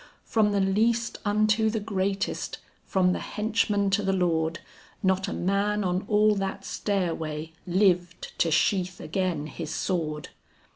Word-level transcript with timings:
From 0.25 0.51
the 0.51 0.59
least 0.59 1.19
unto 1.25 1.69
the 1.69 1.79
greatest, 1.79 2.57
from 2.87 3.13
the 3.13 3.19
henchman 3.19 3.91
to 3.91 4.01
the 4.01 4.11
lord, 4.11 4.59
Not 5.03 5.27
a 5.27 5.31
man 5.33 5.83
on 5.83 6.05
all 6.07 6.33
that 6.37 6.65
stairway 6.65 7.51
lived 7.67 8.33
to 8.39 8.49
sheath 8.49 8.99
again 8.99 9.45
his 9.45 9.69
sword. 9.71 10.29